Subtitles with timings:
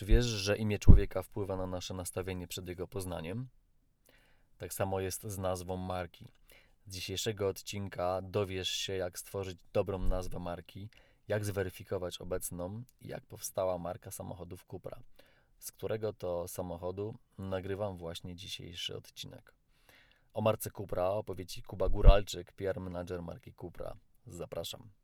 [0.00, 3.48] Czy wiesz, że imię człowieka wpływa na nasze nastawienie przed jego poznaniem?
[4.58, 6.28] Tak samo jest z nazwą marki.
[6.86, 10.88] Z dzisiejszego odcinka dowiesz się, jak stworzyć dobrą nazwę marki,
[11.28, 15.02] jak zweryfikować obecną i jak powstała marka samochodów Cupra,
[15.58, 19.54] z którego to samochodu nagrywam właśnie dzisiejszy odcinek.
[20.34, 23.96] O marce Cupra opowie Ci Kuba Góralczyk, PR manager marki Cupra.
[24.26, 24.99] Zapraszam.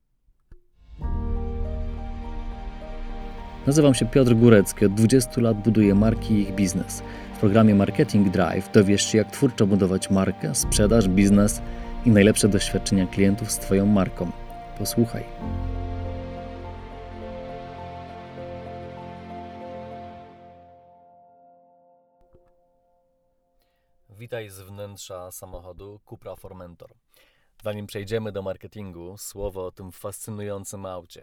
[3.66, 4.86] Nazywam się Piotr Górecki.
[4.86, 7.02] Od 20 lat buduję marki i ich biznes.
[7.36, 11.62] W programie Marketing Drive dowiesz się, jak twórczo budować markę, sprzedaż, biznes
[12.04, 14.30] i najlepsze doświadczenia klientów z Twoją marką.
[14.78, 15.24] Posłuchaj.
[24.10, 26.94] Witaj z wnętrza samochodu Cupra Formentor.
[27.64, 31.22] Zanim przejdziemy do marketingu, słowo o tym fascynującym aucie.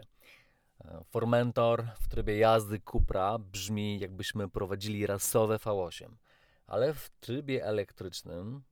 [1.10, 6.08] Formentor w trybie jazdy Cupra brzmi jakbyśmy prowadzili rasowe V8,
[6.66, 8.62] ale w trybie elektrycznym,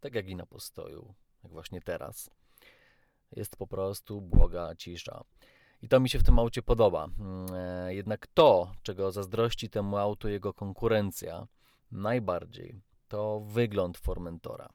[0.00, 2.30] tak jak i na postoju, jak właśnie teraz,
[3.32, 5.24] jest po prostu błoga cisza.
[5.82, 7.08] I to mi się w tym aucie podoba.
[7.52, 11.46] E, jednak to, czego zazdrości temu autu jego konkurencja
[11.90, 14.68] najbardziej, to wygląd Formentora.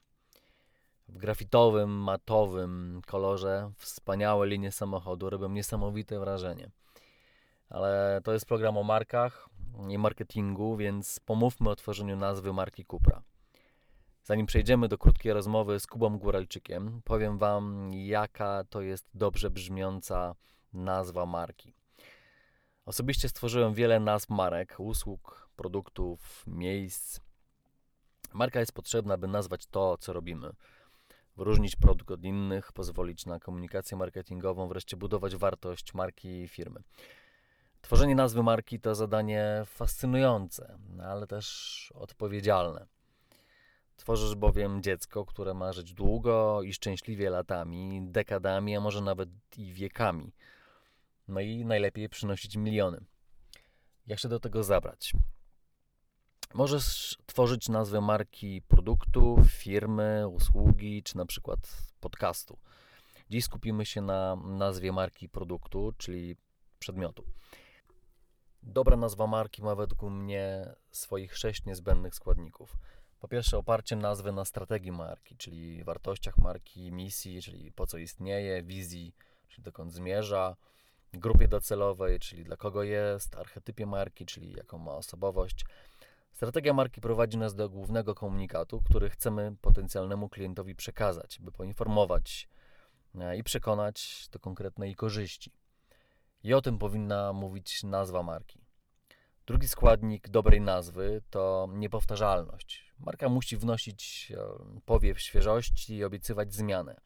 [1.10, 6.70] W grafitowym, matowym kolorze wspaniałe linie samochodu robią niesamowite wrażenie.
[7.68, 9.48] Ale to jest program o markach
[9.88, 13.22] i marketingu, więc pomówmy o tworzeniu nazwy marki Cupra.
[14.24, 20.34] Zanim przejdziemy do krótkiej rozmowy z Kubą Góralczykiem, powiem Wam, jaka to jest dobrze brzmiąca
[20.72, 21.74] nazwa marki.
[22.86, 27.20] Osobiście stworzyłem wiele nazw marek, usług, produktów, miejsc.
[28.32, 30.52] Marka jest potrzebna, by nazwać to, co robimy
[31.36, 36.82] wyróżnić produkt od innych, pozwolić na komunikację marketingową, wreszcie budować wartość marki i firmy.
[37.80, 42.86] Tworzenie nazwy marki to zadanie fascynujące, ale też odpowiedzialne.
[43.96, 49.28] Tworzysz bowiem dziecko, które ma żyć długo i szczęśliwie latami, dekadami, a może nawet
[49.58, 50.32] i wiekami.
[51.28, 53.04] No i najlepiej przynosić miliony.
[54.06, 55.12] Jak się do tego zabrać?
[56.54, 61.58] Możesz tworzyć nazwę marki produktu, firmy, usługi, czy na przykład
[62.00, 62.58] podcastu.
[63.30, 66.36] Dziś skupimy się na nazwie marki produktu, czyli
[66.78, 67.24] przedmiotu.
[68.62, 72.76] Dobra nazwa marki ma według mnie swoich sześć niezbędnych składników.
[73.20, 78.62] Po pierwsze, oparcie nazwy na strategii marki, czyli wartościach marki, misji, czyli po co istnieje,
[78.62, 79.14] wizji,
[79.48, 80.56] czyli dokąd zmierza,
[81.12, 85.64] grupie docelowej, czyli dla kogo jest, archetypie marki, czyli jaką ma osobowość
[86.40, 92.48] Strategia marki prowadzi nas do głównego komunikatu, który chcemy potencjalnemu klientowi przekazać, by poinformować
[93.14, 95.52] e, i przekonać do konkretnej korzyści.
[96.42, 98.60] I o tym powinna mówić nazwa marki.
[99.46, 102.92] Drugi składnik dobrej nazwy to niepowtarzalność.
[102.98, 104.42] Marka musi wnosić e,
[104.84, 107.00] powiew świeżości i obiecywać zmianę.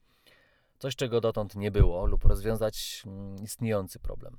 [0.79, 4.37] Coś, czego dotąd nie było, lub rozwiązać mm, istniejący problem.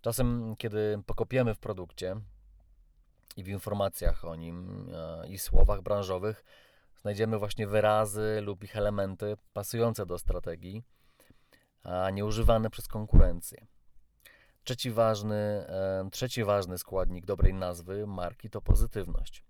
[0.00, 2.16] Czasem, kiedy pokopiemy w produkcie,
[3.36, 6.44] i w informacjach o nim e, i słowach branżowych
[7.00, 10.82] znajdziemy właśnie wyrazy lub ich elementy pasujące do strategii,
[11.82, 13.66] a nie używane przez konkurencję.
[14.64, 19.44] Trzeci ważny, e, trzeci ważny składnik dobrej nazwy marki to pozytywność.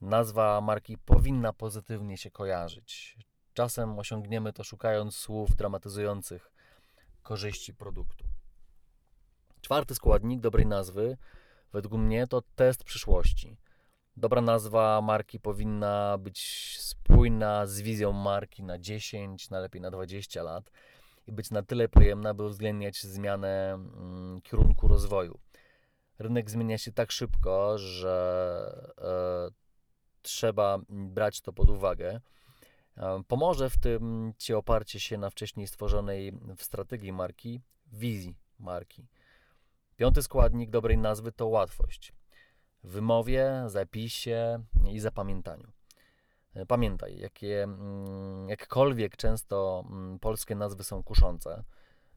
[0.00, 3.18] Nazwa marki powinna pozytywnie się kojarzyć.
[3.54, 6.52] Czasem osiągniemy to szukając słów dramatyzujących
[7.22, 8.24] korzyści produktu.
[9.60, 11.16] Czwarty składnik dobrej nazwy
[11.72, 13.56] Według mnie to test przyszłości.
[14.16, 16.40] Dobra nazwa marki powinna być
[16.80, 20.70] spójna z wizją marki na 10, najlepiej na 20 lat
[21.26, 25.38] i być na tyle pojemna, by uwzględniać zmianę mm, kierunku rozwoju.
[26.18, 29.50] Rynek zmienia się tak szybko, że e,
[30.22, 32.20] trzeba brać to pod uwagę.
[32.96, 37.60] E, pomoże w tym Ci oparcie się na wcześniej stworzonej w strategii marki
[37.92, 39.06] wizji marki.
[39.96, 42.12] Piąty składnik dobrej nazwy to łatwość.
[42.84, 45.72] W wymowie, zapisie i zapamiętaniu.
[46.54, 51.64] E, pamiętaj, jakie, mm, jakkolwiek często mm, polskie nazwy są kuszące,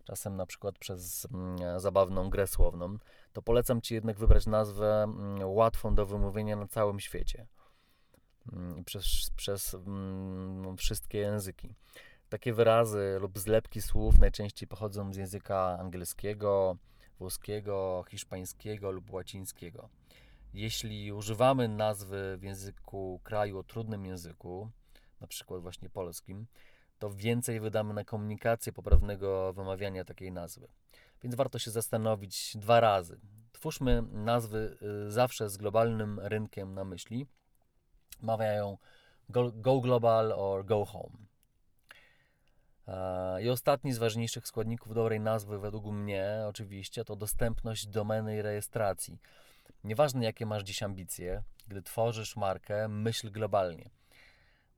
[0.04, 2.98] czasem na przykład przez mm, zabawną grę słowną,
[3.34, 7.48] to polecam Ci jednak wybrać nazwę łatwą do wymówienia na całym świecie
[8.86, 9.76] przez, przez
[10.78, 11.74] wszystkie języki.
[12.30, 16.78] Takie wyrazy lub zlepki słów najczęściej pochodzą z języka angielskiego,
[17.20, 19.90] włoskiego, hiszpańskiego lub łacińskiego.
[20.54, 24.70] Jeśli używamy nazwy w języku kraju o trudnym języku,
[25.22, 26.48] na przykład właśnie polskim,
[27.00, 30.68] to więcej wydamy na komunikację poprawnego wymawiania takiej nazwy.
[31.24, 33.20] Więc warto się zastanowić dwa razy,
[33.60, 34.78] Twórzmy nazwy
[35.08, 37.28] y, zawsze z globalnym rynkiem na myśli.
[38.22, 38.78] Mawiają
[39.30, 41.29] go, go global or go home.
[42.90, 48.42] E, I ostatni z ważniejszych składników dobrej nazwy, według mnie, oczywiście, to dostępność domeny i
[48.42, 49.20] rejestracji.
[49.84, 53.90] Nieważne, jakie masz dziś ambicje, gdy tworzysz markę, myśl globalnie.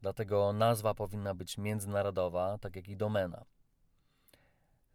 [0.01, 3.45] Dlatego nazwa powinna być międzynarodowa, tak jak i domena.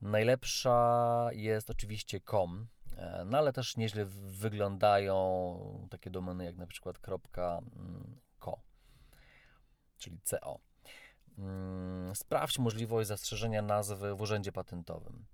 [0.00, 2.66] Najlepsza jest oczywiście .com,
[2.96, 4.04] e, no ale też nieźle
[4.40, 6.98] wyglądają takie domeny jak na przykład
[8.40, 8.60] .co,
[9.98, 10.65] czyli .co.
[11.38, 15.26] Mm, sprawdź możliwość zastrzeżenia nazwy w urzędzie patentowym,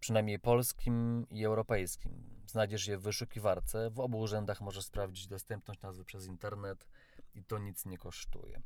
[0.00, 2.12] przynajmniej polskim i europejskim.
[2.46, 3.90] Znajdziesz je w wyszukiwarce.
[3.90, 6.86] W obu urzędach możesz sprawdzić dostępność nazwy przez internet
[7.34, 8.62] i to nic nie kosztuje.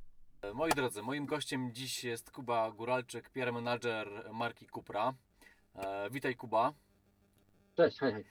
[0.55, 5.15] Moi drodzy, moim gościem dziś jest Kuba Góralczyk, PR manager marki Cupra.
[5.75, 6.73] E, witaj Kuba.
[7.77, 8.25] Cześć, hej, hej.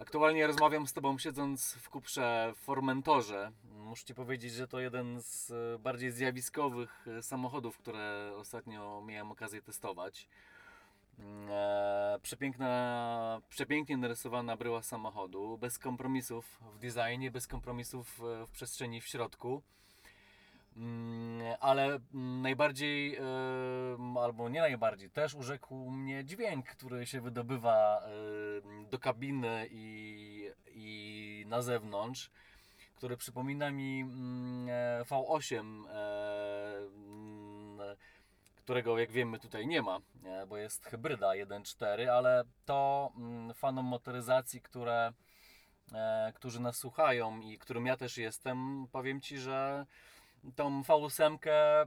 [0.00, 3.52] Aktualnie rozmawiam z Tobą siedząc w Kuprze w Formentorze.
[3.72, 9.32] Muszę Ci powiedzieć, że to jeden z e, bardziej zjawiskowych e, samochodów, które ostatnio miałem
[9.32, 10.28] okazję testować.
[11.48, 19.06] E, przepiękna, przepięknie narysowana bryła samochodu, bez kompromisów w designie, bez kompromisów w przestrzeni w
[19.06, 19.62] środku.
[20.76, 21.98] Mm, ale
[22.42, 23.18] najbardziej,
[24.22, 28.02] albo nie najbardziej, też urzekł mnie dźwięk, który się wydobywa
[28.90, 32.30] do kabiny i, i na zewnątrz,
[33.00, 37.96] który przypomina mi mm, e, V8, e, mm,
[38.56, 40.00] którego jak wiemy tutaj nie ma,
[40.48, 43.12] bo jest hybryda 1.4, ale to
[43.54, 45.12] fanom motoryzacji, które,
[45.92, 49.86] e, którzy nas słuchają i którym ja też jestem, powiem Ci, że
[50.56, 51.38] tą V8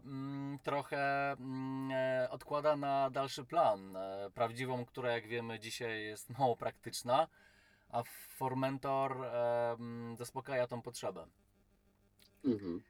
[0.06, 3.96] mm, trochę mm, e, odkłada na dalszy plan.
[3.96, 7.28] E, prawdziwą, która jak wiemy dzisiaj jest mało praktyczna,
[7.90, 11.28] a Formentor e, mm, zaspokaja tą potrzebę.
[12.46, 12.84] Mhm.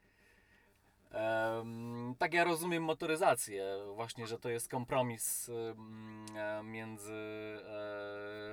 [2.18, 5.50] Tak ja rozumiem motoryzację, właśnie, że to jest kompromis
[6.64, 7.12] między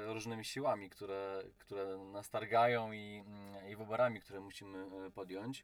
[0.06, 3.24] różnymi siłami, które, które nas targają i,
[3.70, 5.64] i wyborami, które musimy podjąć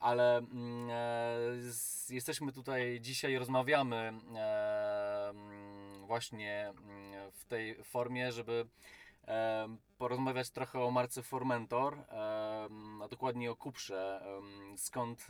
[0.00, 8.66] ale mm, e, jesteśmy tutaj dzisiaj, rozmawiamy e, mm, właśnie mm, w tej formie, żeby
[9.28, 12.04] e, porozmawiać trochę o marce Formentor,
[13.02, 14.22] a dokładnie o Kuprze,
[14.76, 15.26] skąd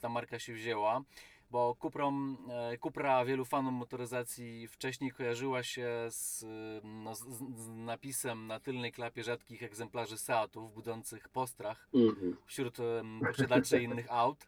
[0.00, 1.02] ta marka się wzięła
[1.50, 6.44] bo Cuprom, e, Cupra wielu fanom motoryzacji wcześniej kojarzyła się z,
[6.84, 12.32] no, z, z, napisem na tylnej klapie rzadkich egzemplarzy Seatów budzących postrach mm-hmm.
[12.46, 12.76] wśród
[13.26, 14.46] posiadaczy innych aut.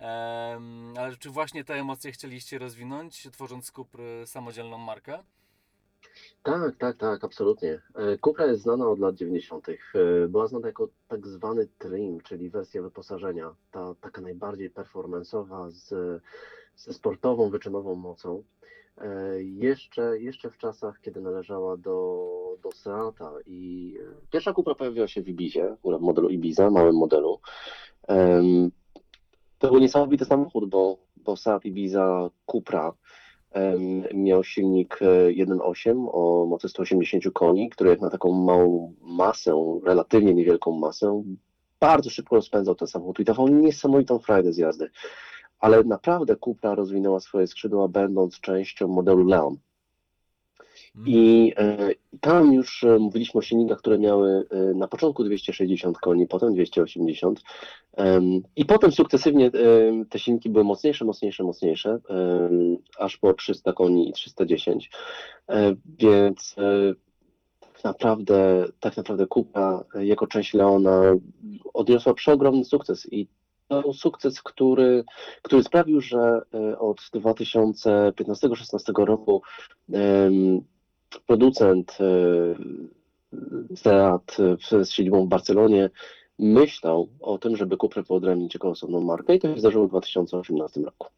[0.00, 5.22] Um, ale czy właśnie te emocje chcieliście rozwinąć, tworząc Cupry samodzielną markę?
[6.42, 7.80] Tak, tak, tak, absolutnie.
[7.94, 9.68] E, Cupra jest znana od lat 90.
[9.68, 9.74] E,
[10.28, 15.88] była znana jako tak zwany trim, czyli wersja wyposażenia, ta taka najbardziej performanceowa z,
[16.76, 18.42] ze sportową, wyczynową mocą.
[18.98, 22.28] E, jeszcze, jeszcze w czasach, kiedy należała do,
[22.62, 23.94] do Seata i
[24.30, 27.40] pierwsza Cupra pojawiła się w Ibizie, w modelu Ibiza, małym modelu.
[29.58, 32.92] To był niesamowity samochód, bo, bo Seat Ibiza Cupra
[34.14, 40.34] miał silnik 1.8 e, o mocy 180 koni, który jak na taką małą masę, relatywnie
[40.34, 41.22] niewielką masę,
[41.80, 44.90] bardzo szybko rozpędzał ten samochód i dawał niesamowitą frajdę z jazdy.
[45.58, 49.56] Ale naprawdę Cupra rozwinęła swoje skrzydła, będąc częścią modelu Leon.
[51.06, 56.26] I e, tam już e, mówiliśmy o silnikach, które miały e, na początku 260 koni,
[56.26, 57.42] potem 280
[58.56, 59.50] i potem sukcesywnie
[60.10, 61.98] te silniki były mocniejsze, mocniejsze, mocniejsze,
[62.98, 64.90] aż po 300 koni i 310.
[65.98, 66.56] Więc
[67.72, 71.02] tak naprawdę, tak naprawdę Kupa jako część Leona
[71.74, 73.12] odniosła przeogromny sukces.
[73.12, 73.28] I
[73.68, 75.04] to sukces, który,
[75.42, 76.40] który sprawił, że
[76.78, 79.42] od 2015-16 roku
[81.26, 84.36] producent e, Seat
[84.82, 85.90] z siedzibą w Barcelonie
[86.38, 90.80] myślał o tym, żeby Cupra wyodrębnić jako osobną markę i to się zdarzyło w 2018
[90.80, 91.08] roku.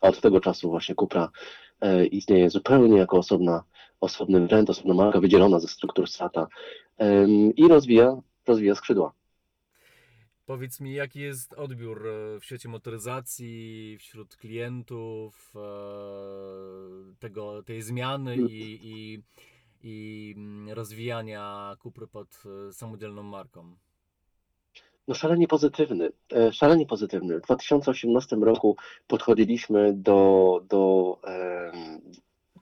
[0.00, 1.30] A od tego czasu właśnie Cupra
[1.80, 3.62] e, istnieje zupełnie jako osobna,
[4.00, 6.46] osobny brand, osobna marka wydzielona ze struktur Seata
[7.56, 9.12] i rozwija, rozwija skrzydła.
[10.48, 15.60] Powiedz mi, jaki jest odbiór e, w świecie motoryzacji, wśród klientów, e,
[17.18, 19.22] tego, tej zmiany i, i,
[19.82, 23.76] i mm, rozwijania Kupry pod e, samodzielną marką?
[25.08, 26.10] No szalenie pozytywny,
[26.52, 27.38] szalenie pozytywny.
[27.38, 28.76] W 2018 roku
[29.06, 30.80] podchodziliśmy do, do
[31.24, 32.00] um,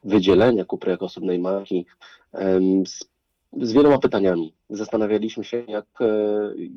[0.04, 1.86] wydzielenia Kupry jako osobnej marki
[2.32, 3.04] um, z
[3.60, 4.54] z wieloma pytaniami.
[4.70, 5.86] Zastanawialiśmy się, jak,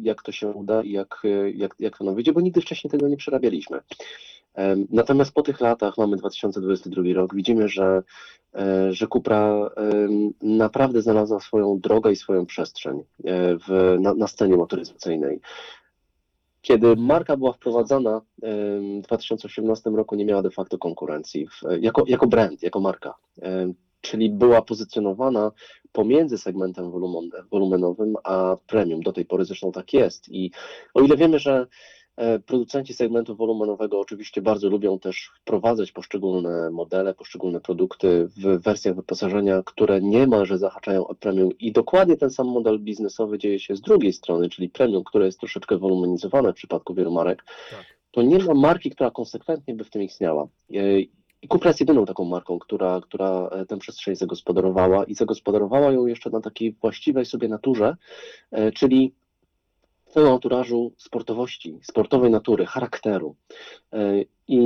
[0.02, 1.22] jak to się uda i jak,
[1.54, 3.80] jak, jak to nam wyjdzie, bo nigdy wcześniej tego nie przerabialiśmy.
[4.90, 8.04] Natomiast po tych latach, mamy 2022 rok, widzimy, że,
[8.90, 9.70] że Cupra
[10.42, 13.04] naprawdę znalazła swoją drogę i swoją przestrzeń
[13.68, 15.40] w, na, na scenie motoryzacyjnej.
[16.62, 22.28] Kiedy marka była wprowadzana w 2018 roku, nie miała de facto konkurencji w, jako, jako
[22.28, 23.14] brand, jako marka.
[24.02, 25.52] Czyli była pozycjonowana
[25.92, 26.92] pomiędzy segmentem
[27.52, 29.02] wolumenowym a premium.
[29.02, 30.30] Do tej pory zresztą tak jest.
[30.30, 30.52] I
[30.94, 31.68] o ile wiemy, że
[32.20, 38.96] E, producenci segmentu wolumenowego oczywiście bardzo lubią też wprowadzać poszczególne modele, poszczególne produkty w wersjach
[38.96, 43.82] wyposażenia, które niemalże zahaczają o premium i dokładnie ten sam model biznesowy dzieje się z
[43.82, 47.44] drugiej strony, czyli premium, które jest troszeczkę wolumenizowane w przypadku wielu marek.
[47.72, 47.86] Tak.
[48.12, 50.48] To nie ma marki, która konsekwentnie by w tym istniała.
[51.44, 55.92] E, I Cupra jest jedyną taką marką, która, która e, tę przestrzeń zagospodarowała i zagospodarowała
[55.92, 57.96] ją jeszcze na takiej właściwej sobie naturze,
[58.76, 59.14] czyli
[60.10, 63.36] całym anturażu sportowości, sportowej natury, charakteru.
[63.94, 64.60] E, I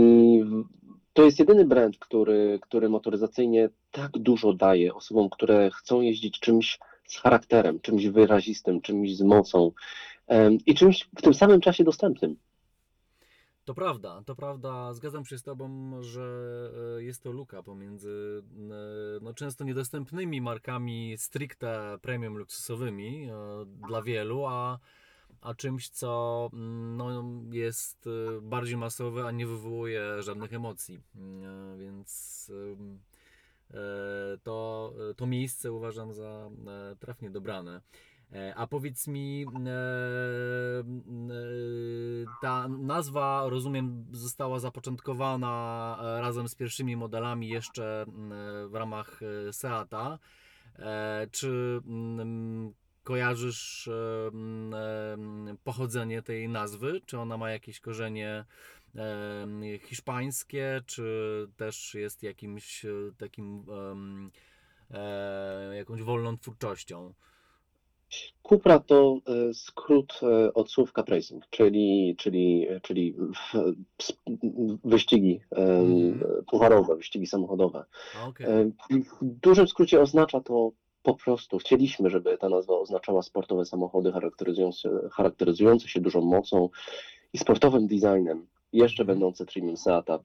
[1.13, 6.80] to jest jedyny brand, który, który motoryzacyjnie tak dużo daje osobom, które chcą jeździć czymś
[7.08, 9.72] z charakterem, czymś wyrazistym, czymś z mocą
[10.27, 12.36] e, i czymś w tym samym czasie dostępnym.
[13.65, 14.93] To prawda, to prawda.
[14.93, 18.43] Zgadzam się z Tobą, że e, jest to luka pomiędzy
[19.22, 23.29] no, często niedostępnymi markami stricte premium luksusowymi
[23.88, 24.79] dla wielu, a
[25.41, 28.10] a czymś, co mm, no, jest
[28.41, 31.00] bardziej masowe, a nie wywołuje żadnych emocji.
[31.77, 32.51] Więc
[33.74, 37.82] e, to, to miejsce uważam za e, trafnie dobrane.
[38.34, 39.46] E, a powiedz mi,
[42.42, 48.06] ta nazwa, rozumiem, została zapoczątkowana razem z pierwszymi modelami jeszcze
[48.68, 49.20] w ramach
[49.52, 50.20] Seata.
[51.32, 51.82] Czy
[53.04, 53.90] kojarzysz
[55.63, 57.02] pochodzenie tej nazwy?
[57.06, 58.46] Czy ona ma jakieś korzenie
[59.86, 63.66] hiszpańskie, czy też jest jakimś e, takim
[64.92, 67.13] e, jakąś wolną twórczością?
[68.43, 70.20] Cupra to e, skrót
[70.53, 73.15] od słów racing, czyli, czyli, czyli
[74.84, 76.24] wyścigi mm.
[76.48, 77.86] pucharowe, wyścigi samochodowe.
[78.29, 78.72] Okay.
[79.22, 80.72] W dużym skrócie oznacza to
[81.03, 86.70] po prostu chcieliśmy, żeby ta nazwa oznaczała sportowe samochody charakteryzujące, charakteryzujące się dużą mocą
[87.34, 89.08] i sportowym designem, jeszcze mhm.
[89.08, 90.20] będące Trimium Seata.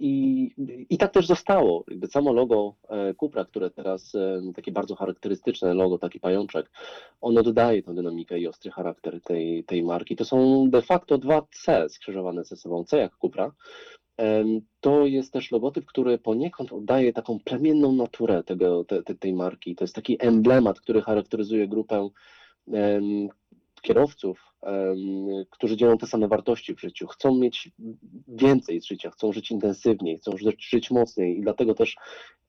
[0.00, 0.54] E, I,
[0.90, 1.84] I tak też zostało.
[1.88, 6.70] Jakby samo logo e, Cupra, które teraz e, takie bardzo charakterystyczne logo, taki pajączek,
[7.20, 10.16] ono dodaje tę dynamikę i ostry charakter tej, tej marki.
[10.16, 12.84] To są de facto dwa C skrzyżowane ze sobą.
[12.84, 13.52] C jak Cupra,
[14.80, 19.74] to jest też logotyp, który poniekąd oddaje taką plemienną naturę tego, te, te, tej marki.
[19.74, 22.08] To jest taki emblemat, który charakteryzuje grupę
[23.80, 24.54] kierowców,
[25.50, 27.06] którzy dzielą te same wartości w życiu.
[27.06, 27.70] Chcą mieć
[28.28, 31.96] więcej z życia, chcą żyć intensywniej, chcą żyć, mocniej i dlatego też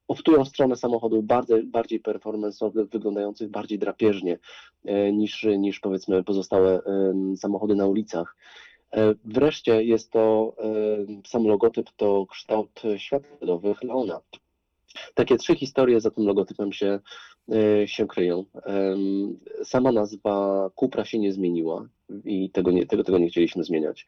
[0.08, 4.40] optują stronę samochodów bardziej, bardziej performance'owych, wyglądających bardziej drapieżnie
[4.86, 6.82] e, niż, niż powiedzmy pozostałe
[7.38, 8.36] samochody na ulicach.
[8.94, 10.56] E, wreszcie jest to
[11.26, 14.20] sam logotyp, to kształt światłowych Leona.
[15.14, 17.00] Takie trzy historie za tym logotypem się,
[17.86, 18.46] się kryją.
[19.64, 21.88] Sama nazwa Kupra się nie zmieniła
[22.26, 24.06] i tego nie, tego, tego nie chcieliśmy zmieniać,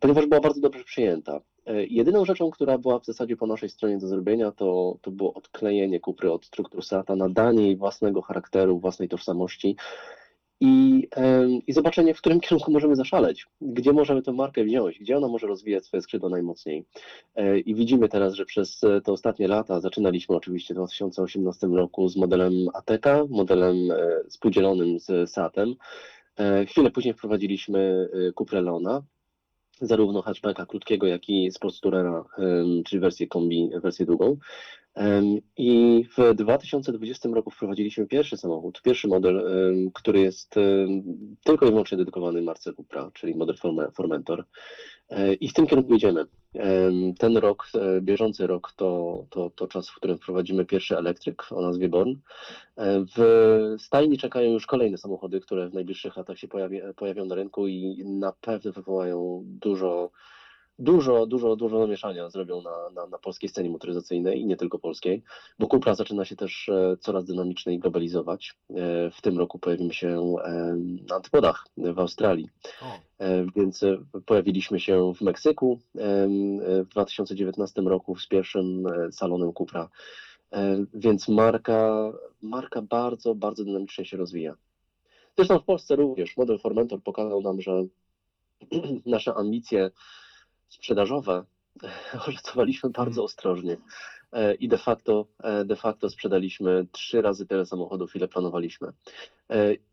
[0.00, 1.40] ponieważ była bardzo dobrze przyjęta.
[1.88, 6.00] Jedyną rzeczą, która była w zasadzie po naszej stronie do zrobienia, to, to było odklejenie
[6.00, 9.76] Kupry od struktur SATA, nadanie jej własnego charakteru, własnej tożsamości
[10.60, 11.08] i,
[11.66, 15.46] i zobaczenie, w którym kierunku możemy zaszaleć, gdzie możemy tę markę wziąć, gdzie ona może
[15.46, 16.84] rozwijać swoje skrzydła najmocniej.
[17.36, 22.16] E, I widzimy teraz, że przez te ostatnie lata, zaczynaliśmy oczywiście w 2018 roku z
[22.16, 23.96] modelem ATK, modelem e,
[24.28, 25.74] spółdzielonym z SAT-em.
[26.36, 29.02] E, chwilę później wprowadziliśmy Cupra Leona,
[29.80, 32.24] zarówno hatchbacka krótkiego, jak i Sportstourera,
[32.84, 34.36] czyli wersję kombi, wersję długą.
[35.56, 39.44] I w 2020 roku wprowadziliśmy pierwszy samochód, pierwszy model,
[39.94, 40.54] który jest
[41.44, 43.56] tylko i wyłącznie dedykowany marce Cupra, czyli model
[43.92, 44.44] Formentor.
[45.10, 46.26] E, I w tym kierunku idziemy.
[47.18, 51.60] Ten rok, e, bieżący rok, to, to, to czas, w którym wprowadzimy pierwszy elektryk o
[51.62, 52.10] nazwie Born.
[52.10, 57.34] E, w stajni czekają już kolejne samochody, które w najbliższych latach się pojawi, pojawią na
[57.34, 60.10] rynku i na pewno wywołają dużo
[60.80, 65.22] dużo, dużo, dużo namieszania zrobią na, na, na polskiej scenie motoryzacyjnej i nie tylko polskiej,
[65.58, 68.54] bo Cupra zaczyna się też e, coraz dynamiczniej globalizować.
[68.70, 68.74] E,
[69.10, 70.76] w tym roku pojawimy się e,
[71.08, 72.48] na antypodach w Australii,
[73.56, 73.84] więc
[74.26, 75.80] pojawiliśmy się w Meksyku
[76.84, 79.88] w 2019 roku z pierwszym salonem Cupra
[80.52, 84.54] E, więc marka, marka bardzo, bardzo dynamicznie się rozwija.
[85.36, 87.84] Zresztą w Polsce również model Formentor pokazał nam, że
[89.06, 89.90] nasze ambicje
[90.70, 91.44] sprzedażowe
[92.28, 93.76] oszacowaliśmy bardzo ostrożnie
[94.32, 98.92] e, i de facto, e, de facto sprzedaliśmy trzy razy tyle samochodów, ile planowaliśmy.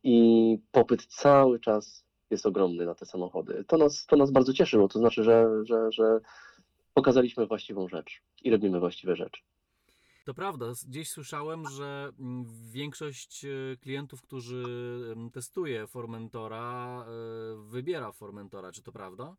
[0.04, 3.64] I popyt cały czas jest ogromny na te samochody.
[3.68, 6.20] To nas, to nas bardzo cieszy, bo to znaczy, że, że, że
[6.94, 9.42] pokazaliśmy właściwą rzecz i robimy właściwe rzeczy.
[10.26, 14.64] To prawda, gdzieś słyszałem, że mm, większość e, klientów, którzy
[15.34, 17.06] testuje Formentora, e,
[17.70, 18.72] wybiera Formentora.
[18.72, 19.36] Czy to prawda?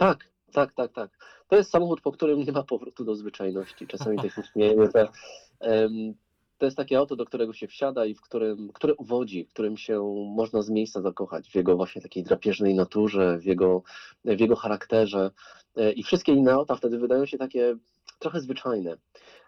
[0.00, 1.10] Tak, tak, tak, tak.
[1.48, 3.86] To jest samochód, po którym nie ma powrotu do zwyczajności.
[3.86, 4.42] Czasami tak się
[4.94, 5.08] że
[5.60, 6.14] um,
[6.58, 9.76] to jest takie auto, do którego się wsiada i w którym, które uwodzi, w którym
[9.76, 13.82] się można z miejsca zakochać, w jego właśnie takiej drapieżnej naturze, w jego,
[14.24, 15.30] w jego charakterze.
[15.76, 17.76] E, I wszystkie inne auta wtedy wydają się takie
[18.18, 18.96] trochę zwyczajne.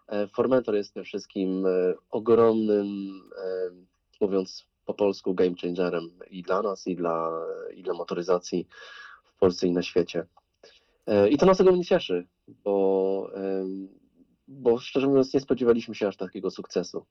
[0.09, 2.87] E, Formentor jest tym wszystkim e, ogromnym,
[4.21, 7.31] mówiąc po polsku, game changerem i dla nas, i dla,
[7.75, 8.67] i dla motoryzacji
[9.25, 10.27] w Polsce i na świecie.
[11.31, 13.31] I to nas ogromnie cieszy, bo
[14.49, 17.07] bo szczerze mówiąc nie spodziewaliśmy się aż takiego sukcesu.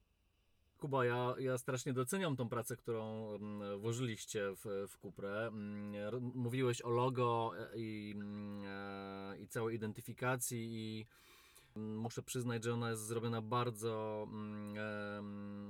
[0.77, 5.47] Kuba, ja, ja strasznie doceniam tą pracę, którą mm, włożyliście w, w Kuprę.
[5.47, 11.05] Mm, mówiłeś o logo e, i, mm, e, i całej identyfikacji i
[11.75, 14.27] muszę przyznać, że ona jest zrobiona bardzo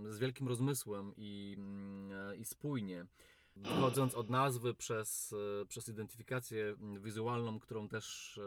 [0.10, 1.58] z wielkim rozmysłem i,
[2.40, 3.06] i spójnie.
[3.66, 8.40] Wchodząc od nazwy przez, e, przez identyfikację wizualną, którą też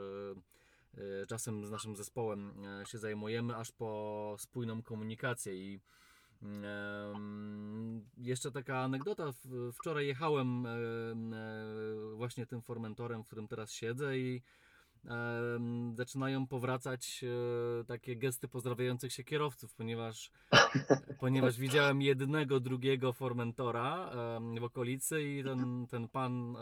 [0.98, 5.80] Y, czasem z naszym zespołem e, się zajmujemy, aż po spójną komunikację i
[8.16, 9.30] jeszcze taka anegdota.
[9.72, 10.76] Wczoraj jechałem e,
[12.14, 14.42] właśnie tym formentorem, w którym teraz siedzę i
[15.96, 17.24] zaczynają powracać
[17.80, 20.30] e, takie gesty pozdrawiających się kierowców, ponieważ,
[21.20, 24.10] ponieważ widziałem jednego, drugiego formentora
[24.60, 26.56] w okolicy i ten, ten pan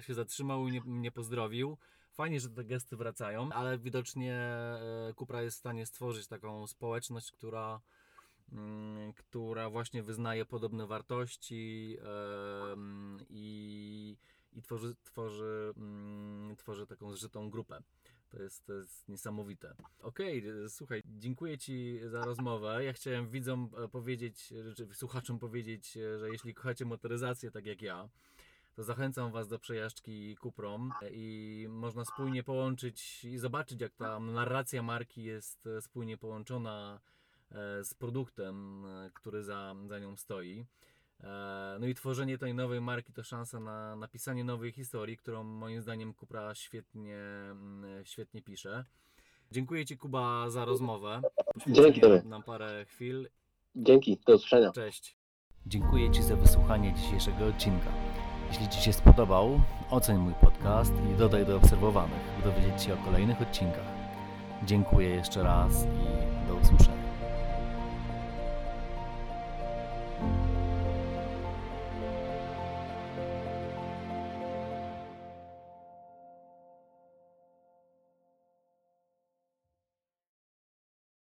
[0.00, 1.76] się zatrzymał i mnie pozdrowił.
[2.16, 7.32] Fajnie, że te gesty wracają, ale widocznie e, Kupra jest w stanie stworzyć taką społeczność,
[7.32, 7.80] która,
[8.52, 11.98] mm, która właśnie wyznaje podobne wartości
[13.30, 14.16] i,
[14.52, 16.25] i tworzy, tworzy, mm,
[16.56, 17.82] tworzy taką zżytą grupę.
[18.30, 19.74] To jest, to jest niesamowite.
[20.02, 22.84] Okej, okay, słuchaj, dziękuję Ci za rozmowę.
[22.84, 27.82] Ja chciałem widzom e, powiedzieć, czy słuchaczom powiedzieć, e, że jeśli kochacie motoryzację tak jak
[27.82, 28.08] ja,
[28.74, 34.82] to zachęcam Was do przejażdżki Kuprą i można spójnie połączyć i zobaczyć, jak ta narracja
[34.82, 37.00] marki jest e, spójnie połączona
[37.82, 40.66] z produktem, który za, za nią stoi.
[41.80, 46.14] No i tworzenie tej nowej marki to szansa na napisanie nowej historii, którą moim zdaniem
[46.14, 47.18] Kupra świetnie,
[47.50, 48.84] mm, świetnie pisze.
[49.50, 51.22] Dziękuję Ci Kuba za rozmowę.
[51.66, 53.28] Dzięki nam parę chwil.
[53.76, 54.72] Dzięki, do usłyszenia.
[54.72, 55.16] Cześć.
[55.66, 57.92] Dziękuję Ci za wysłuchanie dzisiejszego odcinka.
[58.48, 62.96] Jeśli Ci się spodobał, oceń mój podcast i dodaj do obserwowanych, by dowiedzieć się o
[62.96, 63.94] kolejnych odcinkach.
[64.64, 66.95] Dziękuję jeszcze raz i do usłyszenia.